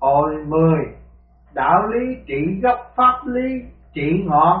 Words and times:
Hồi 0.00 0.44
mười, 0.46 0.78
Đạo 1.54 1.86
lý 1.86 2.16
trị 2.26 2.60
gốc 2.62 2.92
pháp 2.96 3.26
lý 3.26 3.62
trị 3.94 4.24
ngọn. 4.26 4.60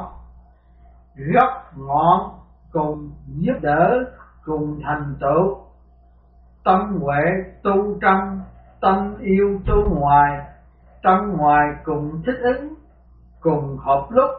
Gốc 1.16 1.50
ngọn 1.76 2.30
cùng 2.72 3.10
giúp 3.26 3.54
đỡ, 3.60 4.04
cùng 4.44 4.80
thành 4.84 5.14
tựu. 5.20 5.58
Tâm 6.64 6.98
huệ 7.00 7.22
tu 7.62 7.98
trong, 8.00 8.40
Tâm 8.80 9.14
yêu 9.20 9.60
tu 9.66 9.94
ngoài. 9.94 10.46
Trong 11.02 11.36
ngoài 11.36 11.66
cùng 11.84 12.22
thích 12.26 12.38
ứng, 12.42 12.74
Cùng 13.40 13.76
hợp 13.76 14.06
lúc. 14.10 14.30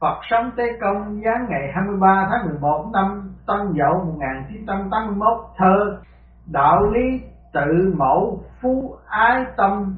Phật 0.00 0.18
sống 0.30 0.50
Tế 0.56 0.64
Công 0.80 1.20
giáng 1.24 1.46
ngày 1.48 1.72
23 1.74 2.28
tháng 2.30 2.48
11 2.48 2.90
năm 2.92 3.34
Tân 3.46 3.74
Dậu 3.78 4.04
1981 4.04 5.28
thơ, 5.56 5.98
Đạo 6.46 6.82
lý 6.82 7.20
tự 7.52 7.94
mẫu 7.96 8.44
phú 8.60 8.96
ái 9.06 9.44
tâm. 9.56 9.96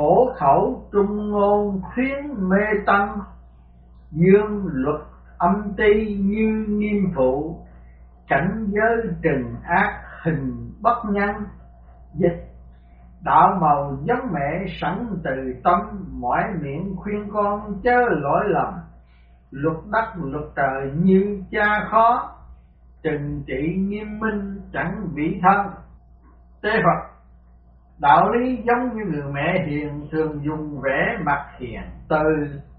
Khổ 0.00 0.32
khẩu 0.36 0.88
trung 0.92 1.30
ngôn 1.30 1.80
khuyến 1.82 2.48
mê 2.48 2.66
tăng 2.86 3.18
Dương 4.10 4.66
luật 4.72 5.00
âm 5.38 5.72
ti 5.76 6.14
như 6.14 6.66
nghiêm 6.68 7.12
phụ 7.16 7.58
Cảnh 8.28 8.66
giới 8.68 9.14
trừng 9.22 9.54
ác 9.64 10.02
hình 10.22 10.72
bất 10.80 10.96
nhân 11.10 11.34
Dịch 12.14 12.48
Đạo 13.24 13.58
màu 13.60 13.98
giống 14.04 14.32
mẹ 14.32 14.64
sẵn 14.80 15.06
từ 15.24 15.54
tâm, 15.64 15.80
Mỏi 16.10 16.42
miệng 16.60 16.96
khuyên 16.96 17.28
con 17.32 17.80
chớ 17.82 18.00
lỗi 18.10 18.44
lầm, 18.46 18.74
luật 19.50 19.76
đất 19.92 20.12
luật 20.16 20.44
trời 20.56 20.92
như 21.02 21.42
cha 21.50 21.88
khó, 21.90 22.36
trừng 23.02 23.42
trị 23.46 23.74
nghiêm 23.76 24.18
minh 24.18 24.60
chẳng 24.72 25.08
bị 25.14 25.40
thân. 25.42 25.66
Tế 26.62 26.70
phật 26.70 27.09
đạo 28.00 28.30
lý 28.30 28.56
giống 28.56 28.96
như 28.96 29.04
người 29.04 29.32
mẹ 29.32 29.66
hiền 29.66 30.08
thường 30.12 30.44
dùng 30.44 30.80
vẻ 30.80 31.18
mặt 31.24 31.46
hiền. 31.58 31.82
Từ 32.08 32.24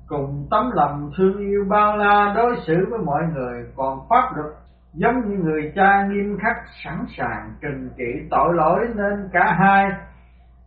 cùng 0.08 0.48
tấm 0.52 0.72
lòng 0.74 1.12
thương 1.18 1.38
yêu 1.38 1.66
bao 1.70 1.98
la 1.98 2.34
đối 2.36 2.56
xử 2.68 2.88
với 2.90 3.00
mọi 3.00 3.24
người 3.34 3.66
còn 3.76 4.00
pháp 4.10 4.24
luật, 4.36 4.54
giống 4.94 5.30
như 5.30 5.38
người 5.38 5.72
cha 5.76 6.08
nghiêm 6.08 6.38
khắc 6.42 6.56
sẵn 6.84 7.06
sàng 7.18 7.54
trừng 7.62 7.90
trị 7.98 8.28
tội 8.32 8.54
lỗi 8.54 8.80
nên 8.96 9.30
cả 9.34 9.56
hai 9.60 9.86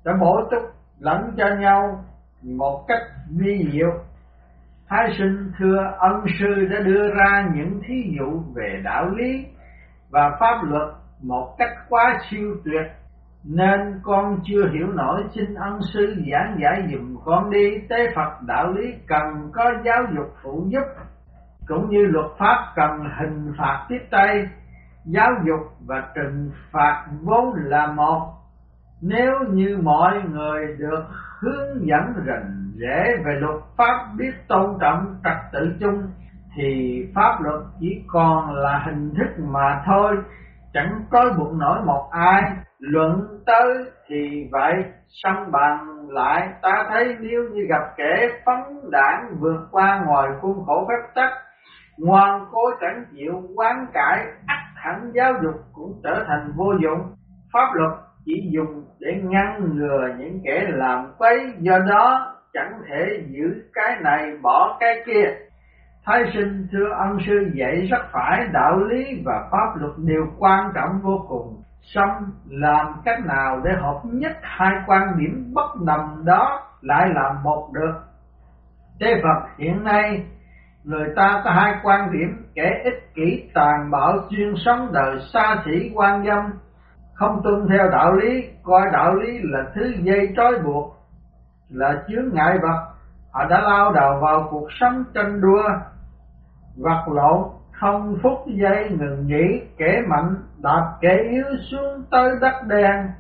đã 0.05 0.13
bổ 0.21 0.41
túc 0.51 0.63
lẫn 0.99 1.35
cho 1.37 1.47
nhau 1.61 2.05
một 2.43 2.85
cách 2.89 3.03
vi 3.39 3.69
diệu. 3.73 3.91
Thái 4.89 5.15
sinh 5.19 5.53
thưa 5.59 5.77
ân 5.99 6.25
sư 6.39 6.65
đã 6.71 6.81
đưa 6.81 7.09
ra 7.15 7.49
những 7.55 7.81
thí 7.87 8.17
dụ 8.19 8.43
về 8.55 8.81
đạo 8.85 9.11
lý 9.11 9.47
và 10.11 10.37
pháp 10.41 10.63
luật 10.63 10.89
một 11.23 11.55
cách 11.59 11.73
quá 11.89 12.19
siêu 12.31 12.57
tuyệt 12.65 13.04
nên 13.45 14.01
con 14.03 14.39
chưa 14.45 14.69
hiểu 14.73 14.87
nổi, 14.87 15.25
xin 15.35 15.55
ân 15.55 15.79
sư 15.93 16.15
giảng 16.33 16.57
giải 16.63 16.89
dùm 16.93 17.17
con 17.25 17.51
đi. 17.51 17.79
Tế 17.89 17.97
Phật 18.17 18.43
đạo 18.47 18.73
lý 18.73 18.95
cần 19.07 19.51
có 19.53 19.65
giáo 19.85 20.03
dục 20.17 20.35
phụ 20.43 20.67
giúp, 20.69 20.85
cũng 21.67 21.91
như 21.91 22.07
luật 22.07 22.27
pháp 22.39 22.73
cần 22.77 22.91
hình 23.21 23.53
phạt 23.59 23.87
tiếp 23.89 24.01
tay. 24.11 24.49
Giáo 25.05 25.31
dục 25.47 25.61
và 25.87 26.03
trừng 26.15 26.51
phạt 26.73 27.07
vốn 27.23 27.55
là 27.55 27.87
một. 27.87 28.33
Nếu 29.03 29.33
như 29.51 29.79
mọi 29.83 30.23
người 30.31 30.77
được 30.79 31.05
hướng 31.41 31.87
dẫn 31.87 32.25
rành 32.27 32.73
rẽ 32.77 33.05
về 33.25 33.33
luật 33.41 33.63
pháp, 33.77 34.07
biết 34.19 34.33
tôn 34.49 34.79
trọng 34.81 35.17
trật 35.25 35.37
tự 35.53 35.77
chung, 35.81 36.03
thì 36.57 37.01
pháp 37.15 37.41
luật 37.41 37.61
chỉ 37.81 38.03
còn 38.07 38.55
là 38.55 38.83
hình 38.87 39.15
thức 39.15 39.45
mà 39.45 39.83
thôi. 39.87 40.17
Chẳng 40.73 41.05
có 41.11 41.25
buộc 41.39 41.53
nổi 41.53 41.79
một 41.85 42.09
ai 42.11 42.43
luận 42.91 43.43
tới 43.47 43.85
thì 44.07 44.49
vậy 44.53 44.73
song 45.09 45.53
bằng 45.53 46.09
lại, 46.09 46.49
ta 46.63 46.87
thấy 46.89 47.17
nếu 47.21 47.43
như 47.53 47.63
gặp 47.69 47.83
kẻ 47.97 48.29
phấn 48.47 48.91
đảng 48.91 49.37
vượt 49.41 49.69
qua 49.71 50.03
ngoài 50.07 50.31
khuôn 50.41 50.65
khổ 50.67 50.87
phép 50.89 51.15
tắc, 51.15 51.33
ngoan 51.99 52.47
cố 52.53 52.61
chẳng 52.81 53.05
chịu 53.13 53.43
quán 53.57 53.87
cải 53.93 54.19
ắt 54.47 54.59
hẳn 54.75 55.11
giáo 55.15 55.33
dục 55.43 55.55
cũng 55.73 56.01
trở 56.05 56.25
thành 56.27 56.53
vô 56.57 56.73
dụng. 56.83 57.01
Pháp 57.53 57.75
luật 57.75 57.93
chỉ 58.25 58.51
dùng 58.53 58.85
để 59.01 59.23
ngăn 59.25 59.75
ngừa 59.75 60.09
những 60.19 60.41
kẻ 60.45 60.67
làm 60.69 61.13
quấy, 61.19 61.53
do 61.59 61.79
đó 61.79 62.35
chẳng 62.53 62.73
thể 62.89 63.25
giữ 63.29 63.63
cái 63.73 63.97
này 64.03 64.37
bỏ 64.43 64.77
cái 64.81 65.03
kia. 65.07 65.35
Thái 66.07 66.25
sinh, 66.35 66.67
thưa 66.73 66.91
ân 66.99 67.19
sư, 67.27 67.51
dạy 67.55 67.87
rất 67.91 68.03
phải 68.13 68.47
đạo 68.53 68.79
lý 68.79 69.23
và 69.25 69.49
pháp 69.53 69.81
luật 69.81 69.93
đều 69.99 70.27
quan 70.39 70.73
trọng 70.75 71.01
vô 71.03 71.25
cùng. 71.29 71.64
Xong, 71.85 72.31
làm 72.49 72.87
cách 73.05 73.19
nào 73.27 73.61
để 73.65 73.71
hợp 73.81 74.01
nhất 74.05 74.33
hai 74.43 74.73
quan 74.87 75.19
điểm 75.19 75.51
bất 75.55 75.77
đồng 75.87 76.25
đó 76.25 76.61
lại 76.81 77.09
làm 77.15 77.43
một 77.43 77.69
được? 77.73 77.95
Thế 79.01 79.21
Phật, 79.23 79.49
hiện 79.59 79.85
nay, 79.85 80.27
người 80.85 81.09
ta 81.17 81.41
có 81.45 81.51
hai 81.51 81.75
quan 81.83 82.13
điểm, 82.13 82.47
kẻ 82.55 82.81
ích 82.85 83.15
kỷ 83.15 83.51
tàn 83.55 83.91
bạo 83.91 84.19
chuyên 84.31 84.55
sống 84.65 84.93
đời 84.93 85.21
xa 85.33 85.63
xỉ 85.65 85.93
quan 85.95 86.25
dâm. 86.27 86.53
Không 87.15 87.41
tuân 87.45 87.69
theo 87.69 87.91
đạo 87.91 88.13
lý, 88.13 88.49
coi 88.63 88.83
đạo 88.93 89.15
lý 89.15 89.39
là 89.43 89.61
thứ 89.75 89.95
dây 89.99 90.33
trói 90.37 90.53
buộc, 90.65 90.97
là 91.69 92.03
chướng 92.09 92.35
ngại 92.35 92.59
vật. 92.63 92.95
Họ 93.33 93.45
đã 93.45 93.61
lao 93.61 93.93
đầu 93.93 94.19
vào 94.21 94.49
cuộc 94.51 94.69
sống 94.81 95.05
tranh 95.15 95.41
đua, 95.41 95.69
vật 96.77 97.05
lộn 97.09 97.54
không 97.75 98.19
phút 98.23 98.39
giây 98.47 98.91
ngừng 98.91 99.27
nghỉ, 99.27 99.63
kẻ 99.77 100.03
mạnh 100.09 100.35
đạp 100.63 100.93
kẻ 101.01 101.19
yếu 101.31 101.45
xuống 101.71 102.05
tới 102.11 102.31
đất 102.41 102.55
đen. 102.67 103.11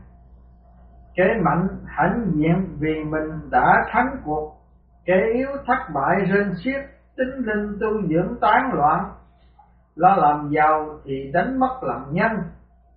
Kẻ 1.15 1.25
mạnh 1.43 1.69
hãnh 1.87 2.33
diện 2.35 2.77
vì 2.79 3.05
mình 3.05 3.51
đã 3.51 3.85
thắng 3.91 4.17
cuộc. 4.25 4.57
Kẻ 5.05 5.21
yếu 5.35 5.49
thất 5.67 5.79
bại 5.95 6.25
rên 6.31 6.53
xiết, 6.65 6.83
tính 7.17 7.45
linh 7.47 7.79
tu 7.81 8.07
dưỡng 8.09 8.37
tán 8.41 8.71
loạn. 8.73 9.05
Lo 9.97 10.17
làm 10.17 10.51
giàu 10.51 10.99
thì 11.05 11.31
đánh 11.35 11.61
mất 11.61 11.79
làm 11.83 12.05
nhân. 12.11 12.33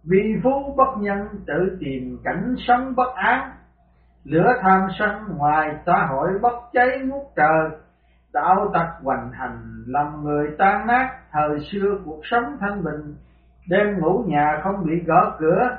Vì 0.04 0.36
phú 0.44 0.74
bất 0.78 0.98
nhân, 0.98 1.28
tự 1.48 1.78
tìm 1.80 2.18
cảnh 2.24 2.56
sống 2.68 2.96
bất 2.96 3.16
an. 3.16 3.52
Lửa 4.24 4.54
tham 4.62 4.88
sân 5.00 5.38
ngoài 5.38 5.76
xã 5.86 6.06
hội 6.10 6.30
bất 6.42 6.56
cháy 6.74 7.00
ngút 7.06 7.24
trời 7.36 7.70
đạo 8.38 8.72
tặc 8.74 8.88
hoành 9.04 9.32
hành, 9.32 9.84
làm 9.88 10.24
người 10.24 10.48
tan 10.58 10.88
nát, 10.88 11.10
thời 11.32 11.60
xưa 11.72 11.98
cuộc 12.06 12.20
sống 12.24 12.58
thanh 12.60 12.84
bình. 12.84 13.16
Đêm 13.70 14.00
ngủ 14.00 14.24
nhà 14.28 14.60
không 14.64 14.86
bị 14.86 15.04
gõ 15.06 15.36
cửa 15.40 15.78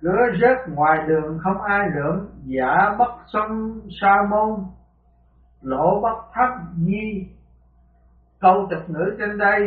cửa 0.00 0.26
rớt 0.40 0.68
ngoài 0.68 0.98
đường 1.08 1.38
không 1.42 1.62
ai 1.62 1.88
lượm 1.94 2.28
giả 2.44 2.94
bất 2.98 3.10
sông 3.32 3.80
sa 4.00 4.16
môn 4.30 4.64
lỗ 5.62 6.00
bất 6.00 6.16
thấp 6.34 6.48
nhi. 6.78 7.28
Câu 8.40 8.66
tục 8.70 8.90
ngữ 8.90 9.16
trên 9.18 9.38
đây 9.38 9.60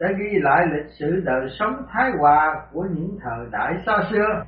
đã 0.00 0.08
ghi 0.18 0.38
lại 0.42 0.66
lịch 0.72 0.90
sử 0.98 1.22
đời 1.24 1.48
sống 1.58 1.86
thái 1.92 2.10
hòa 2.18 2.66
của 2.72 2.86
những 2.90 3.18
thời 3.22 3.46
đại 3.50 3.74
xa 3.86 3.92
xưa. 4.10 4.44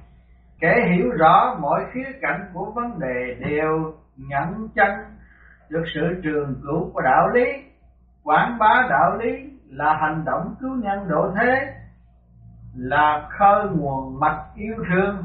Kẻ 0.61 0.89
hiểu 0.95 1.11
rõ 1.19 1.57
mọi 1.61 1.85
khía 1.93 2.19
cạnh 2.21 2.41
của 2.53 2.73
vấn 2.75 2.99
đề 2.99 3.37
đều 3.49 3.95
nhận 4.17 4.69
chân 4.75 4.91
được 5.71 5.85
sự 5.95 6.21
trường 6.23 6.55
cửu 6.63 6.91
của 6.95 7.01
đạo 7.01 7.29
lý, 7.29 7.45
quảng 8.25 8.59
bá 8.59 8.87
đạo 8.91 9.17
lý 9.17 9.51
là 9.69 9.95
hành 9.95 10.25
động 10.25 10.55
cứu 10.61 10.77
nhân 10.77 11.09
độ 11.09 11.33
thế, 11.41 11.75
là 12.77 13.29
khơi 13.39 13.65
nguồn 13.75 14.21
mạch 14.21 14.45
yêu 14.55 14.75
thương, 14.89 15.25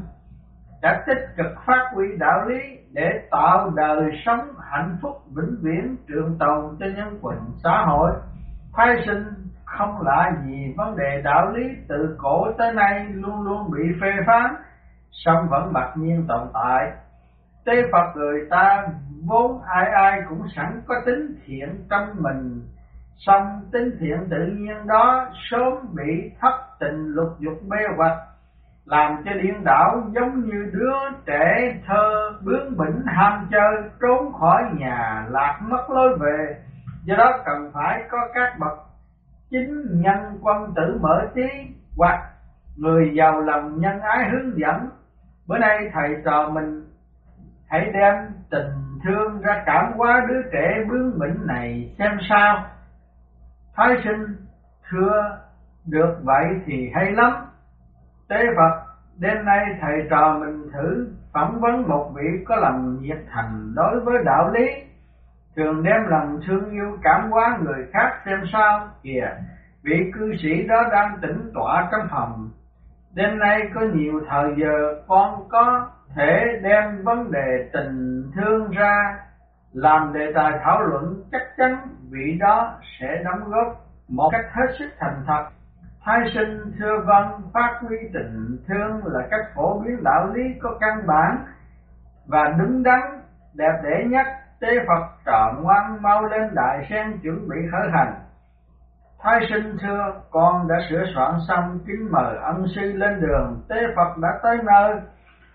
đã 0.82 1.02
tích 1.06 1.26
cực 1.36 1.46
phát 1.66 1.90
huy 1.94 2.06
đạo 2.18 2.44
lý 2.48 2.58
để 2.92 3.10
tạo 3.30 3.70
đời 3.76 4.10
sống 4.26 4.48
hạnh 4.70 4.96
phúc 5.02 5.22
vĩnh 5.34 5.56
viễn 5.62 5.96
trường 6.08 6.38
tồn 6.38 6.76
cho 6.80 6.86
nhân 6.96 7.18
quần 7.22 7.38
xã 7.64 7.84
hội. 7.86 8.10
Phái 8.76 9.02
sinh 9.06 9.24
không 9.64 10.02
lạ 10.02 10.32
gì 10.44 10.74
vấn 10.76 10.96
đề 10.96 11.22
đạo 11.24 11.50
lý 11.50 11.62
từ 11.88 12.16
cổ 12.18 12.52
tới 12.58 12.72
nay 12.72 13.06
luôn 13.08 13.42
luôn 13.42 13.70
bị 13.70 13.82
phê 14.00 14.08
phán, 14.26 14.54
song 15.10 15.48
vẫn 15.50 15.72
mặc 15.72 15.92
nhiên 15.96 16.24
tồn 16.28 16.48
tại. 16.54 16.92
Tế 17.64 17.72
phật 17.92 18.16
người 18.16 18.40
ta 18.50 18.86
vốn 19.26 19.60
ai 19.62 19.90
ai 19.90 20.22
cũng 20.28 20.42
sẵn 20.56 20.80
có 20.86 20.94
tính 21.06 21.34
thiện 21.46 21.84
trong 21.90 22.08
mình. 22.18 22.62
Song 23.16 23.60
tính 23.72 23.90
thiện 24.00 24.26
tự 24.30 24.46
nhiên 24.46 24.86
đó 24.86 25.28
sớm 25.50 25.72
bị 25.94 26.30
thất 26.40 26.78
tình 26.80 27.06
lục 27.06 27.36
dục 27.38 27.62
mê 27.66 27.76
hoặc, 27.96 28.16
làm 28.84 29.22
cho 29.24 29.32
điên 29.32 29.64
đảo 29.64 30.02
giống 30.14 30.40
như 30.40 30.70
đứa 30.72 30.94
trẻ 31.26 31.74
thơ 31.86 32.32
bướng 32.42 32.76
bỉnh 32.76 33.02
ham 33.06 33.48
chơi 33.50 33.90
trốn 34.00 34.32
khỏi 34.32 34.62
nhà, 34.78 35.26
lạc 35.30 35.60
mất 35.62 35.90
lối 35.90 36.18
về. 36.18 36.56
Do 37.04 37.16
đó 37.16 37.32
cần 37.44 37.70
phải 37.74 38.02
có 38.10 38.18
các 38.34 38.56
bậc 38.58 38.78
chính 39.50 39.84
nhân 40.02 40.38
quân 40.42 40.72
tử 40.76 40.98
mở 41.00 41.26
trí 41.34 41.48
hoặc 41.96 42.20
người 42.76 43.12
giàu 43.14 43.40
lòng 43.40 43.80
nhân 43.80 44.00
ái 44.00 44.30
hướng 44.30 44.58
dẫn. 44.58 44.88
Bữa 45.46 45.58
nay 45.58 45.90
thầy 45.92 46.16
trò 46.24 46.48
mình 46.48 46.84
hãy 47.68 47.90
đem 47.94 48.14
tình 48.50 48.85
thương 49.06 49.40
ra 49.40 49.62
cảm 49.66 49.92
hóa 49.96 50.26
đứa 50.28 50.42
trẻ 50.52 50.84
bướng 50.88 51.18
bỉnh 51.18 51.46
này 51.46 51.94
xem 51.98 52.18
sao. 52.28 52.64
Thái 53.76 53.96
sinh 54.04 54.36
thưa, 54.90 55.38
được 55.86 56.16
vậy 56.22 56.44
thì 56.66 56.90
hay 56.94 57.12
lắm. 57.12 57.32
Tế 58.28 58.36
phật, 58.56 58.82
đêm 59.18 59.44
nay 59.44 59.64
thầy 59.80 60.06
trò 60.10 60.38
mình 60.40 60.70
thử 60.72 61.08
phỏng 61.32 61.60
vấn 61.60 61.88
một 61.88 62.12
vị 62.14 62.44
có 62.46 62.56
lòng 62.56 62.98
nhiệt 63.00 63.18
thành 63.30 63.72
đối 63.74 64.00
với 64.00 64.24
đạo 64.24 64.50
lý. 64.50 64.66
Thường 65.56 65.82
đem 65.82 66.06
lòng 66.08 66.40
thương 66.46 66.70
yêu 66.70 66.98
cảm 67.02 67.30
hóa 67.30 67.58
người 67.62 67.86
khác 67.92 68.20
xem 68.24 68.44
sao. 68.52 68.88
Kìa, 69.02 69.28
vị 69.82 70.10
cư 70.14 70.32
sĩ 70.42 70.62
đó 70.62 70.82
đang 70.92 71.18
tĩnh 71.22 71.50
tọa 71.54 71.88
trong 71.92 72.08
phòng. 72.10 72.50
Đêm 73.14 73.38
nay 73.38 73.60
có 73.74 73.80
nhiều 73.80 74.20
thời 74.28 74.54
giờ 74.56 75.02
con 75.08 75.48
có 75.48 75.90
thể 76.16 76.60
đem 76.62 77.02
vấn 77.04 77.30
đề 77.30 77.68
tình 77.72 78.22
thương 78.34 78.70
ra, 78.70 79.18
làm 79.72 80.12
đề 80.12 80.32
tài 80.34 80.52
thảo 80.64 80.82
luận, 80.82 81.22
chắc 81.32 81.42
chắn 81.56 81.76
vị 82.10 82.38
đó 82.40 82.74
sẽ 83.00 83.22
đóng 83.24 83.50
góp 83.50 83.86
một 84.08 84.28
cách 84.32 84.46
hết 84.52 84.66
sức 84.78 84.88
thành 84.98 85.24
thật. 85.26 85.46
Thái 86.04 86.20
sinh 86.34 86.72
thưa 86.78 86.98
vâng 87.06 87.42
phát 87.54 87.78
huy 87.80 87.96
tình 88.14 88.58
thương 88.68 89.00
là 89.04 89.26
cách 89.30 89.46
phổ 89.54 89.80
biến 89.80 90.02
đạo 90.04 90.30
lý 90.34 90.42
có 90.62 90.78
căn 90.80 91.06
bản 91.06 91.38
và 92.26 92.54
đứng 92.58 92.82
đắn, 92.82 93.00
đẹp 93.54 93.80
đẽ 93.84 94.04
nhất. 94.06 94.26
Tế 94.60 94.68
phật 94.88 95.06
trọn 95.26 95.62
ngoan 95.62 96.02
mau 96.02 96.24
lên 96.24 96.54
đại 96.54 96.86
sen 96.90 97.18
chuẩn 97.22 97.48
bị 97.48 97.56
khởi 97.72 97.90
hành. 97.92 98.14
Thái 99.22 99.40
sinh 99.50 99.76
thưa, 99.82 100.14
con 100.30 100.68
đã 100.68 100.76
sửa 100.90 101.04
soạn 101.14 101.34
xong 101.48 101.78
kính 101.86 102.08
mời 102.10 102.36
ân 102.36 102.66
sư 102.74 102.92
lên 102.92 103.20
đường. 103.20 103.62
Tế 103.68 103.76
phật 103.96 104.18
đã 104.22 104.28
tới 104.42 104.58
nơi 104.64 105.00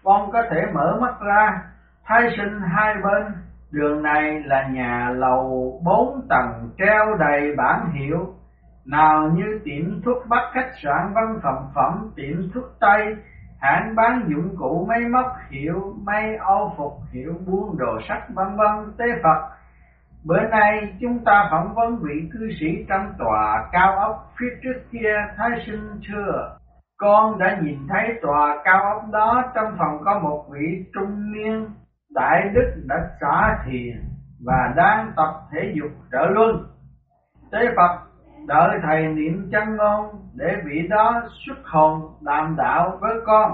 con 0.03 0.31
có 0.31 0.43
thể 0.51 0.65
mở 0.73 0.97
mắt 1.01 1.13
ra 1.21 1.61
thái 2.05 2.21
sinh 2.37 2.59
hai 2.61 2.95
bên. 3.03 3.33
Đường 3.71 4.03
này 4.03 4.41
là 4.45 4.67
nhà 4.67 5.09
lầu 5.15 5.79
bốn 5.85 6.27
tầng 6.29 6.69
treo 6.77 7.15
đầy 7.19 7.55
bản 7.57 7.91
hiệu. 7.91 8.33
Nào 8.85 9.29
như 9.33 9.59
tiệm 9.65 10.01
thuốc 10.05 10.27
bắc 10.29 10.51
khách 10.53 10.71
sạn 10.83 11.13
văn 11.13 11.39
phòng 11.43 11.71
phẩm, 11.75 12.11
tiệm 12.15 12.51
thuốc 12.53 12.63
tây, 12.79 13.15
hãng 13.59 13.95
bán 13.95 14.25
dụng 14.27 14.55
cụ 14.57 14.85
máy 14.89 14.99
móc 14.99 15.25
hiệu 15.49 15.95
may 16.03 16.35
âu 16.35 16.73
phục 16.77 16.93
hiệu, 17.11 17.33
buôn 17.45 17.77
đồ 17.77 17.99
sắt 18.09 18.29
vân 18.29 18.47
vân, 18.55 18.93
tế 18.97 19.05
phật. 19.23 19.49
Bữa 20.23 20.41
nay 20.41 20.93
chúng 21.01 21.19
ta 21.25 21.47
phỏng 21.51 21.73
vấn 21.75 21.99
vị 22.01 22.29
cư 22.33 22.49
sĩ 22.59 22.85
trong 22.89 23.13
tòa 23.19 23.69
cao 23.71 23.99
ốc 23.99 24.33
phía 24.39 24.55
trước 24.63 24.81
kia, 24.91 25.15
thái 25.37 25.49
sinh 25.65 25.99
thưa 26.07 26.57
con 27.01 27.39
đã 27.39 27.57
nhìn 27.61 27.79
thấy 27.89 28.19
tòa 28.21 28.61
cao 28.63 28.81
ốc 28.93 29.11
đó, 29.11 29.43
trong 29.55 29.75
phòng 29.79 29.97
có 30.05 30.19
một 30.19 30.45
vị 30.49 30.85
trung 30.93 31.31
niên, 31.33 31.69
đại 32.15 32.49
đức 32.53 32.83
đã 32.87 32.95
xả 33.21 33.63
thiền 33.65 34.01
và 34.45 34.73
đang 34.75 35.11
tập 35.15 35.33
thể 35.51 35.73
dục 35.75 35.91
trở 36.11 36.25
luân. 36.29 36.65
Tế 37.51 37.59
phật 37.75 37.99
đợi 38.47 38.79
thầy 38.83 39.07
niệm 39.07 39.49
chân 39.51 39.75
ngôn 39.77 40.05
để 40.33 40.55
vị 40.65 40.87
đó 40.89 41.21
xuất 41.45 41.57
hồn 41.63 42.01
đàm 42.21 42.55
đạo 42.57 42.97
với 43.01 43.13
con. 43.25 43.51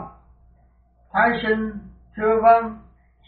Thái 1.14 1.30
sinh, 1.44 1.72
thưa 2.16 2.42
vâng 2.44 2.78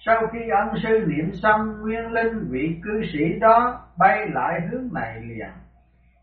sau 0.05 0.27
khi 0.31 0.39
ân 0.49 0.67
sư 0.83 1.05
niệm 1.07 1.31
xong, 1.43 1.81
nguyên 1.81 2.11
linh 2.11 2.47
vị 2.49 2.79
cư 2.83 3.01
sĩ 3.13 3.39
đó 3.39 3.81
bay 3.97 4.27
lại 4.33 4.61
hướng 4.71 4.89
này 4.93 5.21
liền. 5.21 5.49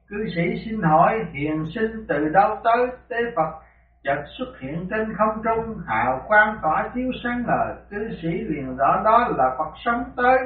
Cư 0.08 0.16
sĩ 0.34 0.64
xin 0.64 0.82
hỏi 0.82 1.24
hiền 1.32 1.64
sinh 1.74 2.06
từ 2.08 2.28
đâu 2.28 2.56
tới? 2.64 2.86
Tế 3.08 3.16
phật 3.36 3.65
chợt 4.04 4.24
xuất 4.38 4.60
hiện 4.60 4.86
trên 4.90 5.14
không 5.18 5.42
trung, 5.44 5.78
hào 5.86 6.22
quang 6.28 6.58
tỏa 6.62 6.90
chiếu 6.94 7.10
sáng 7.24 7.42
ngời 7.46 7.74
cư 7.90 8.16
sĩ 8.22 8.28
liền 8.28 8.76
rõ 8.76 9.02
đó 9.04 9.28
là 9.36 9.54
phật 9.58 9.72
sống 9.84 10.04
tới. 10.16 10.38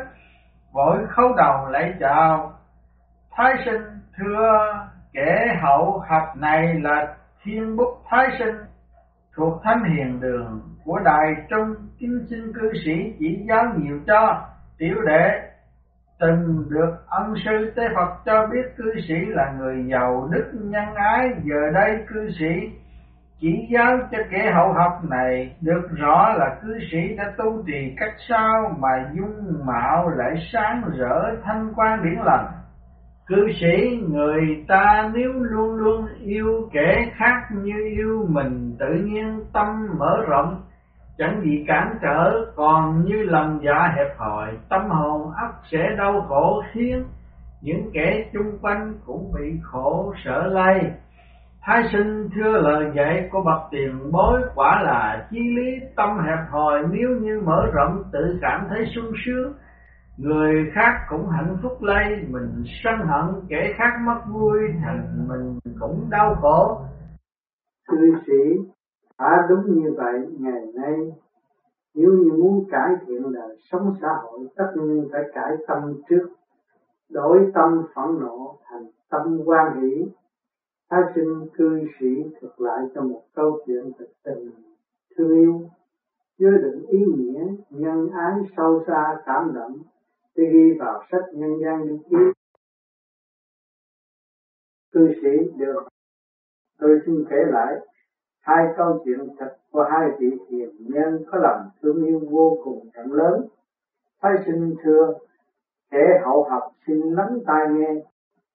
Vội 0.73 0.99
khấu 1.09 1.35
đầu 1.37 1.67
lạy 1.69 1.95
chào. 2.01 2.53
Thái 3.31 3.53
sinh, 3.65 3.83
thưa 4.17 4.75
kẻ 5.13 5.59
hậu 5.63 6.03
học 6.09 6.37
này 6.37 6.75
là 6.83 7.15
thiên 7.43 7.77
bút 7.77 8.03
thái 8.09 8.27
sinh. 8.39 8.57
Thuộc 9.37 9.61
thánh 9.65 9.85
hiền 9.85 10.21
đường 10.21 10.61
của 10.85 10.99
đài 11.05 11.35
trung, 11.51 11.75
kính 11.99 12.27
xin 12.31 12.53
cư 12.61 12.73
sĩ 12.85 13.15
chỉ 13.19 13.45
giáo 13.49 13.65
nhiều 13.77 14.01
cho. 14.07 14.43
Tiểu 14.79 14.97
đệ 15.07 15.41
từng 16.21 16.67
được 16.71 16.97
ân 17.07 17.35
sư 17.45 17.73
tế 17.77 17.83
Phật 17.95 18.15
cho 18.25 18.47
biết 18.47 18.77
cư 18.77 18.93
sĩ 19.09 19.15
là 19.29 19.53
người 19.59 19.85
giàu 19.91 20.29
đức, 20.33 20.51
nhân 20.53 20.95
ái. 20.95 21.31
Giờ 21.45 21.71
đây 21.75 22.05
cư 22.09 22.31
sĩ 22.39 22.71
chỉ 23.41 23.69
giáo 23.71 23.99
cho 24.13 24.19
kẻ 24.31 24.53
hậu 24.55 24.73
học 24.73 25.05
này, 25.11 25.57
được 25.61 25.89
rõ 25.97 26.33
là 26.39 26.57
cư 26.63 26.79
sĩ 26.91 27.15
đã 27.17 27.33
tu 27.39 27.63
trì 27.67 27.95
cách 27.97 28.15
sao 28.29 28.77
mà 28.79 28.89
dung 29.13 29.67
mạo 29.67 30.09
lại 30.09 30.35
sáng 30.53 30.83
rỡ 30.99 31.37
thanh 31.45 31.73
quan 31.77 32.03
điển 32.03 32.19
lành. 32.25 32.47
Cư 33.27 33.49
sĩ 33.61 34.01
người 34.09 34.65
ta 34.69 35.11
nếu 35.15 35.33
luôn 35.33 35.75
luôn 35.75 36.07
yêu 36.21 36.69
kẻ 36.73 37.11
khác 37.17 37.43
như 37.51 37.85
yêu 37.97 38.27
mình, 38.29 38.77
tự 38.79 38.95
nhiên 38.95 39.41
tâm 39.53 39.89
mở 39.99 40.25
rộng. 40.29 40.63
Chẳng 41.19 41.41
bị 41.43 41.65
cản 41.69 41.99
trở, 42.03 42.45
còn 42.57 43.05
như 43.05 43.23
lòng 43.23 43.61
dạ 43.65 43.93
hẹp 43.97 44.19
hòi, 44.19 44.49
tâm 44.69 44.91
hồn 44.91 45.31
ấp 45.31 45.51
sẽ 45.71 45.89
đau 45.99 46.21
khổ 46.29 46.63
khiến 46.73 47.05
những 47.63 47.91
kẻ 47.93 48.25
chung 48.33 48.59
quanh 48.63 48.95
cũng 49.07 49.33
bị 49.35 49.59
khổ 49.63 50.15
sở 50.25 50.47
lây 50.47 50.81
thái 51.63 51.83
sinh 51.93 52.29
thưa 52.35 52.53
lời 52.53 52.93
dạy 52.97 53.29
của 53.33 53.43
bậc 53.45 53.61
tiền 53.71 54.11
bối, 54.13 54.41
quả 54.55 54.83
là 54.83 55.29
chi 55.31 55.39
lý 55.57 55.87
tâm 55.97 56.09
hẹp 56.19 56.39
hòi, 56.51 56.83
nếu 56.91 57.09
như 57.21 57.41
mở 57.45 57.67
rộng 57.75 58.03
tự 58.13 58.39
cảm 58.43 58.67
thấy 58.69 58.85
sung 58.95 59.13
sướng, 59.27 59.53
người 60.17 60.71
khác 60.75 60.93
cũng 61.09 61.29
hạnh 61.29 61.57
phúc 61.63 61.73
lây, 61.81 62.27
mình 62.29 62.65
sân 62.85 62.95
hận, 63.07 63.35
kẻ 63.49 63.75
khác 63.77 63.91
mất 64.07 64.21
vui, 64.33 64.59
thành 64.85 65.29
mình 65.29 65.59
cũng 65.81 66.11
đau 66.11 66.35
khổ. 66.41 66.81
Cư 67.89 68.15
sĩ, 68.27 68.63
đã 69.19 69.47
đúng 69.49 69.75
như 69.75 69.95
vậy, 69.97 70.27
ngày 70.39 70.63
nay, 70.75 70.97
nếu 71.95 72.11
như 72.11 72.33
muốn 72.43 72.65
cải 72.71 72.91
thiện 73.07 73.33
đời 73.33 73.57
sống 73.73 73.95
xã 74.03 74.09
hội, 74.23 74.41
tất 74.57 74.67
nhiên 74.77 75.09
phải 75.13 75.23
cải 75.35 75.53
tâm 75.69 75.79
trước, 76.09 76.29
đổi 77.11 77.51
tâm 77.55 77.83
phẫn 77.95 78.21
nộ 78.21 78.57
thành 78.71 78.83
tâm 79.11 79.39
quan 79.47 79.81
hỷ 79.81 80.05
thái 80.91 81.01
sinh 81.15 81.49
cư 81.55 81.81
sĩ 82.01 82.07
thuật 82.41 82.53
lại 82.59 82.81
cho 82.95 83.03
một 83.03 83.23
câu 83.35 83.61
chuyện 83.67 83.93
thật 83.99 84.09
tình 84.25 84.51
thương 85.17 85.35
yêu? 85.37 85.69
Chứa 86.39 86.51
đựng 86.51 86.87
ý 86.87 86.99
nghĩa, 87.17 87.45
nhân 87.71 88.09
ái 88.11 88.35
sâu 88.57 88.85
xa 88.87 89.23
cảm 89.27 89.53
động 89.55 89.79
tôi 90.35 90.47
ghi 90.53 90.79
vào 90.79 91.03
sách 91.13 91.25
nhân 91.33 91.51
gian 91.63 91.83
lưu 91.83 91.99
ký 92.11 92.17
cư 94.93 95.13
sĩ 95.23 95.51
được. 95.57 95.89
Tôi 96.79 97.01
xin 97.07 97.25
kể 97.31 97.37
lại 97.49 97.75
hai 98.41 98.67
câu 98.77 99.03
chuyện 99.05 99.29
thật 99.39 99.57
của 99.71 99.87
hai 99.91 100.09
vị 100.19 100.31
hiền 100.49 100.71
nhân 100.79 101.25
có 101.31 101.39
lòng 101.39 101.71
thương 101.83 102.05
yêu 102.05 102.21
vô 102.31 102.59
cùng 102.65 102.89
rộng 102.95 103.13
lớn. 103.13 103.47
Thái 104.23 104.33
sinh 104.47 104.75
thưa, 104.83 105.15
kẻ 105.91 106.21
hậu 106.25 106.49
học 106.51 106.63
xin 106.87 107.01
lắng 107.01 107.39
tai 107.47 107.67
nghe. 107.71 107.95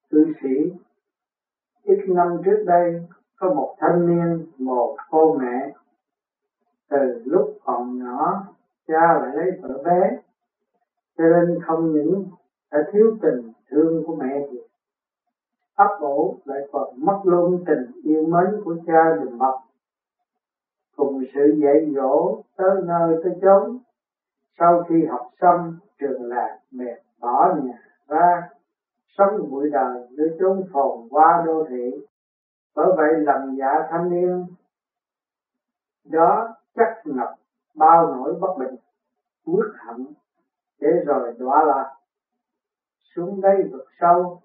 Cư 0.10 0.26
sĩ 0.44 0.72
ít 1.86 2.00
năm 2.08 2.38
trước 2.46 2.64
đây, 2.66 3.02
có 3.36 3.54
một 3.54 3.76
thanh 3.80 4.08
niên, 4.08 4.46
một 4.58 4.96
cô 5.10 5.34
mẹ. 5.34 5.74
Từ 6.90 7.22
lúc 7.26 7.58
còn 7.64 8.04
nhỏ, 8.04 8.44
cha 8.88 9.20
lại 9.22 9.36
lấy 9.36 9.52
vợ 9.62 9.82
bé. 9.84 10.18
Cho 11.18 11.24
nên 11.24 11.60
không 11.62 11.94
những 11.94 12.26
đã 12.72 12.80
thiếu 12.92 13.18
tình 13.22 13.52
thương 13.70 14.04
của 14.08 14.16
mẹ 14.16 14.48
thì 14.52 14.58
ấp 15.76 15.98
ổ 16.00 16.36
lại 16.46 16.60
còn 16.72 16.94
mất 16.98 17.20
luôn 17.24 17.64
tình 17.68 17.92
yêu 18.04 18.26
mến 18.28 18.62
của 18.64 18.76
cha 18.88 19.16
đùm 19.24 19.38
bọc. 19.38 19.62
Cùng 20.96 21.24
sự 21.34 21.56
dạy 21.64 21.92
dỗ 21.96 22.42
tới 22.58 22.82
nơi 22.84 23.22
tới 23.24 23.34
chốn, 23.42 23.78
sau 24.60 24.84
khi 24.90 25.06
học 25.06 25.30
xong, 25.42 25.76
trường 26.00 26.24
lạc 26.24 26.60
mẹ 26.72 27.02
bỏ 27.20 27.56
nhà 27.64 27.80
ra 28.08 28.50
sống 29.18 29.50
bụi 29.52 29.70
đời 29.70 30.08
nơi 30.12 30.30
chốn 30.40 30.64
phồn 30.74 31.08
hoa 31.12 31.44
đô 31.46 31.66
thị. 31.70 31.92
Bởi 32.76 32.88
vậy 32.98 33.14
lòng 33.18 33.56
dạ 33.58 33.88
thanh 33.90 34.10
niên, 34.10 34.46
đó 36.04 36.56
chắc 36.76 37.02
ngập 37.06 37.36
bao 37.76 38.16
nỗi 38.16 38.36
bất 38.40 38.58
bình 38.60 38.76
uất 39.46 39.68
hận 39.86 40.08
để 40.80 40.88
rồi 41.06 41.36
đọa 41.40 41.64
lạc. 41.64 41.96
Xuống 43.16 43.42
đây 43.42 43.64
vực 43.72 43.86
sâu, 44.00 44.42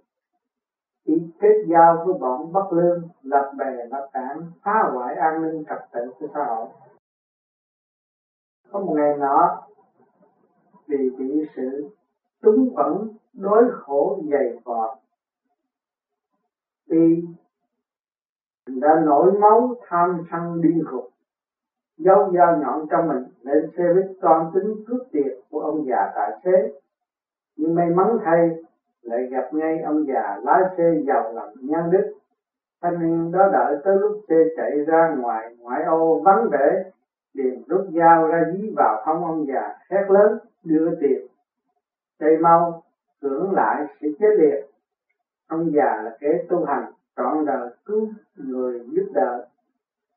chỉ 1.04 1.32
kết 1.40 1.64
giao 1.68 2.04
với 2.06 2.14
bọn 2.18 2.52
bất 2.52 2.72
lương, 2.72 3.08
lập 3.22 3.52
bè 3.58 3.86
lập 3.90 4.10
đảng 4.12 4.52
phá 4.62 4.90
hoại 4.92 5.14
an 5.14 5.42
ninh 5.42 5.64
trật 5.68 5.78
tự 5.92 6.12
của 6.18 6.26
xã 6.34 6.44
hội. 6.44 6.68
Có 8.70 8.80
một 8.80 8.94
ngày 8.96 9.16
nọ, 9.16 9.66
vì 10.86 11.10
bị 11.18 11.46
sự 11.56 11.90
túng 12.42 12.74
vẫn 12.74 13.08
đối 13.32 13.70
khổ, 13.70 14.20
dày 14.30 14.58
vò. 14.64 14.96
Thì 16.90 17.24
đã 18.66 19.00
nổi 19.04 19.32
máu, 19.32 19.74
tham 19.88 20.22
sân 20.30 20.60
điên 20.60 20.84
khùng, 20.90 21.10
dấu 21.96 22.32
dao 22.32 22.56
nhọn 22.56 22.86
trong 22.90 23.08
mình 23.08 23.24
lên 23.40 23.70
xe 23.76 23.84
buýt 23.94 24.20
toan 24.20 24.50
tính 24.54 24.84
cướp 24.86 25.00
tiệc 25.12 25.32
của 25.50 25.60
ông 25.60 25.84
già 25.86 26.12
tài 26.14 26.30
xế. 26.44 26.72
Nhưng 27.56 27.74
may 27.74 27.90
mắn 27.90 28.18
thay, 28.24 28.50
lại 29.02 29.26
gặp 29.30 29.48
ngay 29.52 29.78
ông 29.80 30.06
già 30.06 30.40
lái 30.42 30.62
xe 30.76 30.94
giàu 31.06 31.32
lòng 31.32 31.54
nhân 31.60 31.90
đức. 31.90 32.14
Thanh 32.82 33.00
niên 33.00 33.32
đó 33.32 33.48
đợi 33.52 33.76
tới 33.84 33.96
lúc 33.96 34.20
xe 34.28 34.44
chạy 34.56 34.84
ra 34.86 35.14
ngoài 35.18 35.56
ngoại 35.58 35.84
ô 35.84 36.20
vắng 36.24 36.48
vẻ, 36.52 36.90
liền 37.34 37.62
rút 37.66 37.86
dao 37.94 38.26
ra 38.26 38.44
dí 38.52 38.72
vào 38.76 39.02
hông 39.06 39.24
ông 39.24 39.46
già, 39.46 39.78
hét 39.90 40.04
lớn, 40.10 40.38
đưa 40.64 40.96
tiền 41.00 41.29
chạy 42.20 42.30
mau 42.40 42.82
hưởng 43.22 43.52
lại 43.52 43.86
sẽ 44.00 44.08
chết 44.18 44.28
liệt 44.38 44.70
ông 45.50 45.70
già 45.74 46.02
là 46.02 46.16
kẻ 46.20 46.28
tu 46.48 46.64
hành, 46.64 46.92
trọn 47.16 47.44
đời 47.46 47.70
cứu 47.84 48.08
người 48.36 48.80
giúp 48.90 49.06
đỡ, 49.14 49.46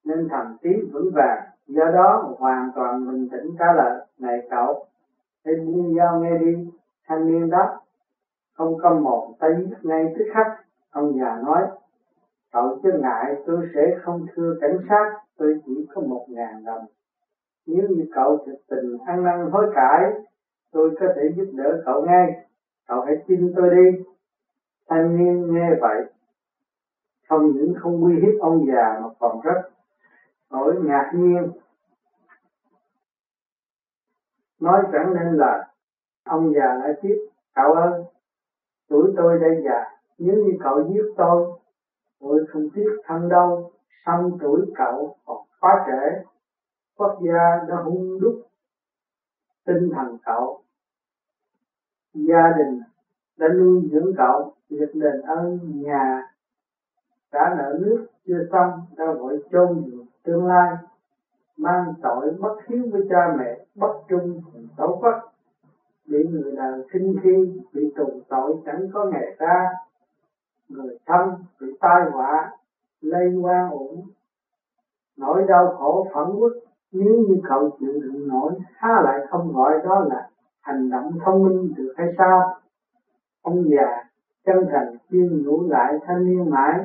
nên 0.06 0.28
thầm 0.30 0.58
trí 0.62 0.70
vững 0.92 1.12
vàng. 1.14 1.44
Do 1.68 1.86
đó 1.86 2.36
hoàn 2.38 2.72
toàn 2.76 3.08
bình 3.08 3.30
tĩnh 3.32 3.56
trả 3.60 3.74
lời 3.74 4.06
này 4.20 4.48
cậu. 4.50 4.86
Hãy 5.46 5.56
buông 5.56 5.96
dao 5.98 6.20
nghe 6.20 6.38
đi, 6.38 6.70
thanh 7.08 7.28
niên 7.28 7.50
đáp 7.50 7.78
không 8.54 8.78
có 8.82 8.94
một 8.94 9.36
tay 9.40 9.50
giết 9.60 9.76
ngay 9.82 10.14
tức 10.18 10.26
khắc, 10.34 10.48
ông 10.92 11.14
già 11.20 11.40
nói, 11.46 11.62
cậu 12.52 12.80
chứ 12.84 12.90
ngại, 13.02 13.36
tôi 13.46 13.70
sẽ 13.76 13.82
không 14.04 14.26
thưa 14.36 14.54
cảnh 14.62 14.78
sát, 14.90 15.14
tôi 15.38 15.62
chỉ 15.66 15.88
có 15.96 16.02
một 16.02 16.26
ngàn 16.30 16.66
đồng. 16.66 16.86
Nếu 17.68 17.88
như 17.90 18.06
cậu 18.16 18.38
thực 18.46 18.58
tình 18.70 18.98
ăn 19.06 19.24
năn 19.24 19.52
hối 19.52 19.72
cải 19.76 20.12
tôi 20.74 20.96
có 21.00 21.06
thể 21.16 21.22
giúp 21.38 21.52
đỡ 21.54 21.82
cậu 21.86 22.06
ngay. 22.06 22.46
Cậu 22.88 23.02
hãy 23.02 23.16
tin 23.28 23.54
tôi 23.56 23.70
đi. 23.70 24.04
Thanh 24.90 25.18
niên 25.18 25.54
nghe 25.54 25.70
vậy, 25.82 26.02
không 27.30 27.54
những 27.54 27.74
không 27.80 28.04
uy 28.04 28.14
hiếp 28.20 28.42
ông 28.42 28.66
già 28.68 29.00
mà 29.02 29.10
còn 29.20 29.40
rất 29.44 29.62
nổi 30.52 30.76
ngạc 30.80 31.12
nhiên. 31.14 31.52
Nói 34.60 34.82
chẳng 34.92 35.14
nên 35.14 35.38
là 35.38 35.68
ông 36.24 36.54
già 36.56 36.74
lại 36.74 36.92
tiếp, 37.02 37.16
cậu 37.56 37.74
ơi, 37.74 38.04
tuổi 38.90 39.14
tôi 39.18 39.40
đây 39.40 39.62
già, 39.66 39.84
nếu 40.18 40.36
như 40.36 40.58
cậu 40.64 40.82
giết 40.88 41.04
tôi 41.18 41.52
tôi 42.20 42.46
không 42.50 42.70
tiếc 42.74 42.90
thân 43.04 43.30
đâu. 43.30 43.72
Song 44.06 44.38
tuổi 44.42 44.62
cậu 44.76 45.16
còn 45.26 45.38
quá 45.60 45.84
trẻ, 45.88 46.22
quốc 46.98 47.20
gia 47.22 47.66
đã 47.68 47.76
hung 47.84 48.20
đúc 48.22 48.34
tinh 49.66 49.90
thần 49.96 50.18
cậu 50.26 50.63
gia 52.14 52.54
đình, 52.58 52.82
đã 53.38 53.48
nuôi 53.48 53.90
dưỡng 53.92 54.14
cậu, 54.18 54.54
việc 54.70 54.96
đền 54.96 55.22
ơn 55.22 55.60
nhà 55.82 56.22
trả 57.32 57.56
nợ 57.58 57.78
nước 57.80 58.06
chưa 58.28 58.48
xong, 58.52 58.72
đã 58.98 59.06
vội 59.20 59.44
chôn 59.52 59.84
tương 60.24 60.48
lai, 60.48 60.76
mang 61.58 61.94
tội 62.02 62.32
bất 62.40 62.56
hiếu 62.68 62.84
với 62.92 63.02
cha 63.10 63.36
mẹ, 63.38 63.66
bất 63.76 63.94
trung 64.10 64.42
tổ 64.78 65.00
quốc 65.02 65.34
bị 66.08 66.18
người 66.30 66.52
đời 66.56 66.84
khinh 66.90 67.16
khi, 67.24 67.62
bị 67.74 67.94
tù 67.96 68.22
tội 68.30 68.56
chẳng 68.66 68.88
có 68.94 69.06
ngày 69.06 69.36
ra. 69.38 69.70
Người 70.70 70.98
thân 71.06 71.30
bị 71.62 71.68
tai 71.80 72.02
họa, 72.12 72.52
lây 73.02 73.36
qua 73.42 73.70
ổn. 73.72 74.02
Nỗi 75.18 75.44
đau 75.48 75.76
khổ 75.78 76.08
phẫn 76.14 76.36
uất, 76.36 76.52
nếu 76.92 77.14
như 77.28 77.42
cậu 77.50 77.70
chịu 77.80 77.94
đựng 77.94 78.28
nổi, 78.28 78.54
há 78.74 79.02
lại 79.04 79.20
không 79.30 79.54
gọi 79.54 79.74
đó 79.86 80.06
là 80.10 80.30
hành 80.64 80.90
động 80.90 81.12
thông 81.26 81.44
minh 81.44 81.74
được 81.78 81.94
hay 81.98 82.08
sao? 82.18 82.42
Ông 83.42 83.64
già, 83.70 84.04
chân 84.46 84.68
thành 84.72 84.98
khuyên 85.10 85.44
nhủ 85.44 85.70
lại 85.70 85.94
thanh 86.08 86.26
niên 86.26 86.50
mãi. 86.50 86.80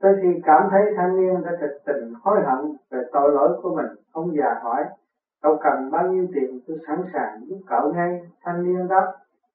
Tới 0.00 0.12
khi 0.22 0.40
cảm 0.44 0.68
thấy 0.70 0.80
thanh 0.96 1.16
niên 1.16 1.42
đã 1.44 1.50
thực 1.60 1.84
tình, 1.86 2.12
hối 2.20 2.40
hận 2.44 2.76
về 2.90 3.00
tội 3.12 3.32
lỗi 3.32 3.58
của 3.62 3.76
mình, 3.76 3.88
ông 4.12 4.34
già 4.38 4.60
hỏi, 4.62 4.84
cậu 5.42 5.56
cần 5.62 5.90
bao 5.90 6.06
nhiêu 6.08 6.26
tiền 6.34 6.60
tôi 6.66 6.76
sẵn 6.86 7.02
sàng 7.12 7.40
giúp 7.46 7.58
cậu 7.66 7.92
ngay, 7.92 8.20
thanh 8.44 8.64
niên 8.64 8.88
đáp 8.88 9.12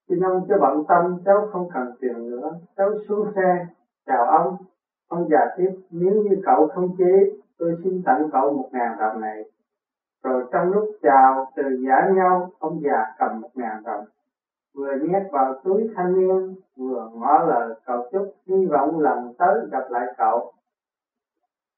xin 0.09 0.19
ông 0.19 0.45
cho 0.47 0.57
bận 0.61 0.83
tâm, 0.87 1.17
cháu 1.25 1.47
không 1.51 1.69
cần 1.73 1.91
tiền 2.01 2.29
nữa. 2.29 2.53
Cháu 2.77 2.89
xuống 3.07 3.25
xe, 3.35 3.65
chào 4.05 4.25
ông. 4.25 4.55
Ông 5.07 5.27
già 5.29 5.39
tiếp, 5.57 5.69
nếu 5.89 6.13
như 6.13 6.41
cậu 6.45 6.67
không 6.67 6.89
chế, 6.97 7.37
tôi 7.57 7.73
xin 7.83 8.01
tặng 8.05 8.29
cậu 8.31 8.53
một 8.53 8.69
ngàn 8.71 8.97
đồng 8.99 9.21
này 9.21 9.43
rồi 10.27 10.43
trong 10.51 10.71
lúc 10.71 10.89
chào 11.01 11.51
từ 11.55 11.63
giả 11.87 12.09
nhau, 12.15 12.51
ông 12.59 12.81
già 12.83 13.05
cầm 13.17 13.41
một 13.41 13.49
ngàn 13.53 13.83
đồng. 13.83 14.05
Vừa 14.73 14.93
nhét 15.01 15.23
vào 15.31 15.59
túi 15.63 15.89
thanh 15.95 16.19
niên, 16.19 16.55
vừa 16.75 17.09
ngỏ 17.13 17.45
lời 17.47 17.75
cầu 17.85 18.09
chúc, 18.11 18.35
hy 18.47 18.65
vọng 18.65 18.99
lần 18.99 19.33
tới 19.37 19.55
gặp 19.71 19.83
lại 19.89 20.05
cậu. 20.17 20.53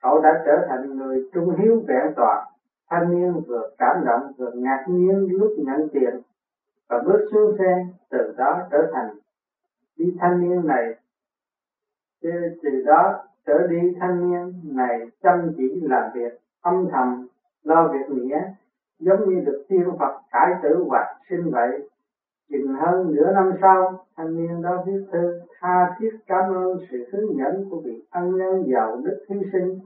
Cậu 0.01 0.21
đã 0.21 0.43
trở 0.45 0.65
thành 0.69 0.97
người 0.97 1.29
trung 1.33 1.55
hiếu 1.57 1.83
vẹn 1.87 2.13
toàn. 2.15 2.47
Thanh 2.89 3.11
niên 3.11 3.41
vừa 3.47 3.69
cảm 3.77 4.05
động, 4.05 4.31
vừa 4.37 4.51
ngạc 4.51 4.85
nhiên 4.87 5.27
lúc 5.31 5.51
nhận 5.57 5.89
tiền, 5.93 6.21
và 6.87 7.01
bước 7.05 7.29
xuống 7.31 7.55
xe, 7.59 7.85
từ 8.09 8.33
đó 8.37 8.61
trở 8.71 8.91
thành 8.93 9.09
đi 9.97 10.17
thanh 10.19 10.41
niên 10.41 10.67
này. 10.67 10.95
Từ 12.63 12.83
đó 12.85 13.23
trở 13.45 13.67
đi 13.67 13.95
thanh 13.99 14.31
niên 14.31 14.75
này 14.75 14.99
chăm 15.23 15.51
chỉ 15.57 15.81
làm 15.81 16.11
việc, 16.13 16.39
âm 16.61 16.87
thầm 16.91 17.27
lo 17.63 17.87
việc 17.93 18.15
nghĩa, 18.15 18.41
giống 18.99 19.29
như 19.29 19.41
được 19.45 19.65
tiên 19.69 19.83
Phật 19.99 20.21
cải 20.31 20.53
tử 20.63 20.83
hoạt 20.87 21.07
sinh 21.29 21.51
vậy. 21.51 21.89
Chừng 22.49 22.73
hơn 22.75 23.11
nửa 23.15 23.31
năm 23.31 23.51
sau, 23.61 24.05
thanh 24.17 24.35
niên 24.35 24.61
đó 24.61 24.83
viết 24.85 25.05
thư 25.11 25.41
tha 25.59 25.95
thiết 25.99 26.09
cảm 26.27 26.53
ơn 26.53 26.77
sự 26.91 26.97
hướng 27.11 27.37
dẫn 27.37 27.69
của 27.69 27.81
vị 27.85 28.03
ân 28.09 28.35
nhân 28.37 28.63
giàu 28.73 28.97
đức 29.03 29.25
hy 29.29 29.37
sinh, 29.51 29.79